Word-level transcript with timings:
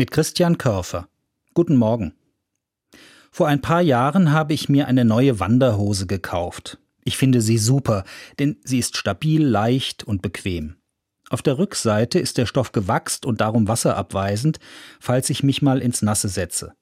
Mit 0.00 0.12
Christian 0.12 0.56
Körfer. 0.56 1.08
Guten 1.52 1.76
Morgen. 1.76 2.14
Vor 3.30 3.48
ein 3.48 3.60
paar 3.60 3.82
Jahren 3.82 4.32
habe 4.32 4.54
ich 4.54 4.70
mir 4.70 4.86
eine 4.86 5.04
neue 5.04 5.40
Wanderhose 5.40 6.06
gekauft. 6.06 6.78
Ich 7.04 7.18
finde 7.18 7.42
sie 7.42 7.58
super, 7.58 8.04
denn 8.38 8.56
sie 8.64 8.78
ist 8.78 8.96
stabil, 8.96 9.44
leicht 9.44 10.02
und 10.02 10.22
bequem. 10.22 10.76
Auf 11.28 11.42
der 11.42 11.58
Rückseite 11.58 12.18
ist 12.18 12.38
der 12.38 12.46
Stoff 12.46 12.72
gewachst 12.72 13.26
und 13.26 13.42
darum 13.42 13.68
wasserabweisend, 13.68 14.58
falls 15.00 15.28
ich 15.28 15.42
mich 15.42 15.60
mal 15.60 15.82
ins 15.82 16.00
Nasse 16.00 16.30
setze. 16.30 16.72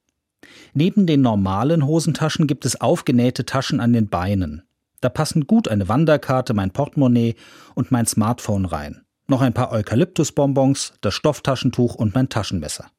Neben 0.73 1.05
den 1.05 1.19
normalen 1.19 1.85
Hosentaschen 1.85 2.47
gibt 2.47 2.63
es 2.63 2.79
aufgenähte 2.79 3.45
Taschen 3.45 3.81
an 3.81 3.91
den 3.91 4.07
Beinen. 4.07 4.63
Da 5.01 5.09
passen 5.09 5.45
gut 5.45 5.67
eine 5.67 5.89
Wanderkarte, 5.89 6.53
mein 6.53 6.71
Portemonnaie 6.71 7.35
und 7.75 7.91
mein 7.91 8.05
Smartphone 8.05 8.63
rein. 8.63 9.01
Noch 9.27 9.41
ein 9.41 9.53
paar 9.53 9.73
Eukalyptusbonbons, 9.73 10.93
das 11.01 11.13
Stofftaschentuch 11.15 11.95
und 11.95 12.15
mein 12.15 12.29
Taschenmesser. 12.29 12.89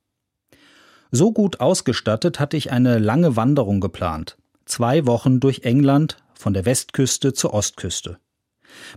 So 1.11 1.33
gut 1.33 1.61
ausgestattet 1.61 2.39
hatte 2.39 2.57
ich 2.57 2.71
eine 2.71 2.99
lange 2.99 3.37
Wanderung 3.37 3.81
geplant. 3.81 4.37
Zwei 4.65 5.07
Wochen 5.07 5.41
durch 5.41 5.63
England, 5.65 6.17
von 6.35 6.55
der 6.55 6.65
Westküste 6.65 7.33
zur 7.33 7.53
Ostküste. 7.53 8.19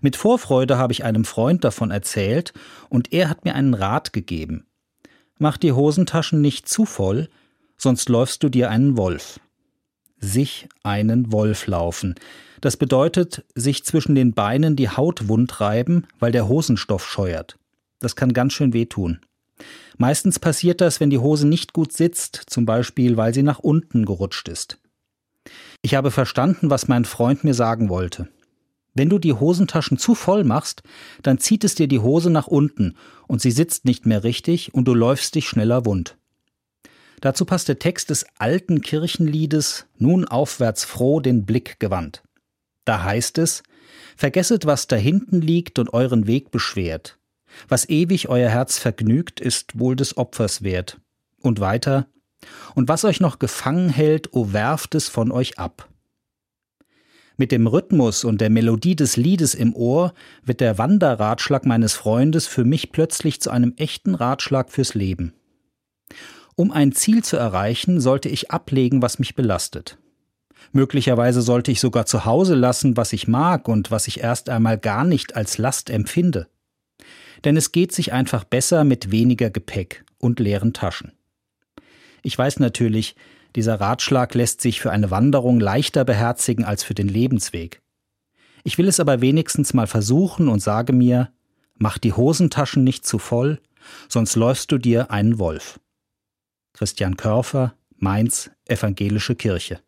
Mit 0.01 0.15
Vorfreude 0.15 0.77
habe 0.77 0.93
ich 0.93 1.03
einem 1.03 1.25
Freund 1.25 1.63
davon 1.63 1.91
erzählt, 1.91 2.53
und 2.89 3.11
er 3.11 3.29
hat 3.29 3.43
mir 3.45 3.55
einen 3.55 3.73
Rat 3.73 4.13
gegeben. 4.13 4.65
Mach 5.39 5.57
die 5.57 5.71
Hosentaschen 5.71 6.41
nicht 6.41 6.69
zu 6.69 6.85
voll, 6.85 7.27
sonst 7.77 8.07
läufst 8.09 8.43
du 8.43 8.49
dir 8.49 8.69
einen 8.69 8.95
Wolf. 8.97 9.39
Sich 10.19 10.69
einen 10.83 11.31
Wolf 11.31 11.67
laufen. 11.67 12.15
Das 12.61 12.77
bedeutet, 12.77 13.43
sich 13.55 13.83
zwischen 13.83 14.15
den 14.15 14.33
Beinen 14.33 14.75
die 14.75 14.89
Haut 14.89 15.27
wund 15.27 15.59
reiben, 15.59 16.07
weil 16.19 16.31
der 16.31 16.47
Hosenstoff 16.47 17.05
scheuert. 17.05 17.57
Das 17.99 18.15
kann 18.15 18.31
ganz 18.31 18.53
schön 18.53 18.71
wehtun. 18.71 19.19
Meistens 19.97 20.39
passiert 20.39 20.81
das, 20.81 20.99
wenn 20.99 21.09
die 21.09 21.19
Hose 21.19 21.47
nicht 21.47 21.73
gut 21.73 21.93
sitzt, 21.93 22.41
zum 22.47 22.65
Beispiel 22.65 23.17
weil 23.17 23.33
sie 23.33 23.43
nach 23.43 23.59
unten 23.59 24.05
gerutscht 24.05 24.47
ist. 24.47 24.79
Ich 25.81 25.95
habe 25.95 26.11
verstanden, 26.11 26.69
was 26.69 26.87
mein 26.87 27.05
Freund 27.05 27.43
mir 27.43 27.53
sagen 27.53 27.89
wollte. 27.89 28.29
Wenn 28.93 29.09
du 29.09 29.17
die 29.17 29.33
Hosentaschen 29.33 29.97
zu 29.97 30.15
voll 30.15 30.43
machst, 30.43 30.83
dann 31.23 31.39
zieht 31.39 31.63
es 31.63 31.75
dir 31.75 31.87
die 31.87 31.99
Hose 31.99 32.29
nach 32.29 32.47
unten 32.47 32.95
und 33.27 33.41
sie 33.41 33.51
sitzt 33.51 33.85
nicht 33.85 34.05
mehr 34.05 34.23
richtig 34.23 34.73
und 34.73 34.87
du 34.87 34.93
läufst 34.93 35.35
dich 35.35 35.47
schneller 35.47 35.85
wund. 35.85 36.17
Dazu 37.21 37.45
passt 37.45 37.69
der 37.69 37.79
Text 37.79 38.09
des 38.09 38.25
alten 38.37 38.81
Kirchenliedes 38.81 39.85
Nun 39.97 40.25
aufwärts 40.25 40.83
froh 40.83 41.21
den 41.21 41.45
Blick 41.45 41.79
gewandt. 41.79 42.21
Da 42.85 43.03
heißt 43.03 43.37
es 43.37 43.63
Vergesset, 44.15 44.65
was 44.65 44.87
da 44.87 44.95
hinten 44.95 45.41
liegt 45.41 45.79
und 45.79 45.93
euren 45.93 46.27
Weg 46.27 46.51
beschwert. 46.51 47.17
Was 47.67 47.87
ewig 47.89 48.29
euer 48.29 48.49
Herz 48.49 48.77
vergnügt, 48.77 49.39
ist 49.39 49.79
wohl 49.79 49.95
des 49.95 50.17
Opfers 50.17 50.63
wert. 50.63 50.99
Und 51.41 51.59
weiter 51.59 52.07
Und 52.75 52.89
was 52.89 53.05
euch 53.05 53.19
noch 53.19 53.39
gefangen 53.39 53.89
hält, 53.89 54.33
o 54.33 54.53
werft 54.53 54.95
es 54.95 55.09
von 55.09 55.31
euch 55.31 55.59
ab. 55.59 55.89
Mit 57.35 57.51
dem 57.51 57.65
Rhythmus 57.65 58.23
und 58.23 58.41
der 58.41 58.49
Melodie 58.49 58.95
des 58.95 59.17
Liedes 59.17 59.55
im 59.55 59.75
Ohr 59.75 60.13
wird 60.43 60.61
der 60.61 60.77
Wanderratschlag 60.77 61.65
meines 61.65 61.93
Freundes 61.93 62.45
für 62.45 62.63
mich 62.63 62.91
plötzlich 62.91 63.41
zu 63.41 63.49
einem 63.49 63.73
echten 63.77 64.13
Ratschlag 64.13 64.71
fürs 64.71 64.93
Leben. 64.93 65.33
Um 66.55 66.71
ein 66.71 66.91
Ziel 66.91 67.23
zu 67.23 67.37
erreichen, 67.37 67.99
sollte 67.99 68.29
ich 68.29 68.51
ablegen, 68.51 69.01
was 69.01 69.17
mich 69.17 69.33
belastet. 69.33 69.97
Möglicherweise 70.71 71.41
sollte 71.41 71.71
ich 71.71 71.79
sogar 71.79 72.05
zu 72.05 72.25
Hause 72.25 72.55
lassen, 72.55 72.95
was 72.97 73.13
ich 73.13 73.27
mag 73.27 73.67
und 73.67 73.89
was 73.89 74.07
ich 74.07 74.21
erst 74.21 74.49
einmal 74.49 74.77
gar 74.77 75.03
nicht 75.03 75.35
als 75.35 75.57
Last 75.57 75.89
empfinde. 75.89 76.47
Denn 77.43 77.57
es 77.57 77.71
geht 77.71 77.91
sich 77.91 78.13
einfach 78.13 78.43
besser 78.43 78.83
mit 78.83 79.11
weniger 79.11 79.49
Gepäck 79.49 80.05
und 80.17 80.39
leeren 80.39 80.73
Taschen. 80.73 81.11
Ich 82.21 82.37
weiß 82.37 82.59
natürlich, 82.59 83.15
dieser 83.55 83.79
Ratschlag 83.79 84.33
lässt 84.33 84.61
sich 84.61 84.79
für 84.79 84.91
eine 84.91 85.11
Wanderung 85.11 85.59
leichter 85.59 86.05
beherzigen 86.05 86.63
als 86.65 86.83
für 86.83 86.93
den 86.93 87.07
Lebensweg. 87.07 87.81
Ich 88.63 88.77
will 88.77 88.87
es 88.87 88.99
aber 88.99 89.21
wenigstens 89.21 89.73
mal 89.73 89.87
versuchen 89.87 90.47
und 90.47 90.61
sage 90.61 90.93
mir, 90.93 91.31
mach 91.75 91.97
die 91.97 92.13
Hosentaschen 92.13 92.83
nicht 92.83 93.05
zu 93.05 93.19
voll, 93.19 93.59
sonst 94.07 94.35
läufst 94.35 94.71
du 94.71 94.77
dir 94.77 95.11
einen 95.11 95.37
Wolf. 95.37 95.79
Christian 96.71 97.17
Körfer, 97.17 97.75
Mainz, 97.97 98.49
Evangelische 98.65 99.35
Kirche. 99.35 99.79